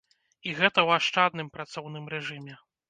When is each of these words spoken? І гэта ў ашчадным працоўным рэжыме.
І 0.47 0.55
гэта 0.61 0.79
ў 0.87 1.03
ашчадным 1.03 1.55
працоўным 1.59 2.13
рэжыме. 2.17 2.63